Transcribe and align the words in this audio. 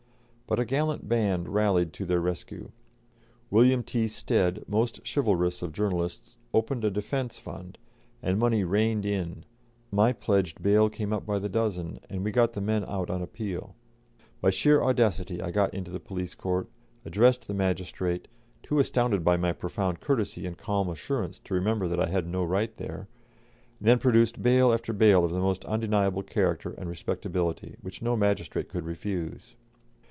But 0.47 0.59
a 0.59 0.65
gallant 0.65 1.07
band 1.07 1.47
rallied 1.47 1.93
to 1.93 2.05
their 2.05 2.19
rescue. 2.19 2.71
William 3.49 3.83
T. 3.83 4.09
Stead, 4.09 4.65
most 4.67 4.99
chivalrous 5.07 5.61
of 5.61 5.71
journalists, 5.71 6.35
opened 6.53 6.83
a 6.83 6.91
Defence 6.91 7.39
Fund, 7.39 7.77
and 8.21 8.37
money 8.37 8.65
rained 8.65 9.05
in; 9.05 9.45
my 9.91 10.11
pledged 10.11 10.61
bail 10.61 10.89
came 10.89 11.13
up 11.13 11.25
by 11.25 11.39
the 11.39 11.47
dozen, 11.47 12.01
and 12.09 12.21
we 12.25 12.31
got 12.31 12.51
the 12.51 12.59
men 12.59 12.83
out 12.83 13.09
on 13.09 13.21
appeal. 13.21 13.77
By 14.41 14.49
sheer 14.49 14.83
audacity 14.83 15.41
I 15.41 15.51
got 15.51 15.73
into 15.73 15.89
the 15.89 16.01
police 16.01 16.35
court, 16.35 16.67
addressed 17.05 17.47
the 17.47 17.53
magistrate, 17.53 18.27
too 18.61 18.77
astounded 18.77 19.23
by 19.23 19.37
my 19.37 19.53
profound 19.53 20.01
courtesy 20.01 20.45
and 20.45 20.57
calm 20.57 20.89
assurance 20.89 21.39
to 21.45 21.53
remember 21.53 21.87
that 21.87 21.99
I 22.01 22.07
had 22.09 22.27
no 22.27 22.43
right 22.43 22.75
there, 22.75 23.07
and 23.79 23.87
then 23.87 23.99
produced 23.99 24.41
bail 24.41 24.73
after 24.73 24.91
bail 24.91 25.23
of 25.23 25.31
the 25.31 25.39
most 25.39 25.63
undeniable 25.63 26.23
character 26.23 26.71
and 26.71 26.89
respectability, 26.89 27.77
which 27.79 28.01
no 28.01 28.17
magistrate 28.17 28.67
could 28.67 28.83
refuse. 28.83 29.55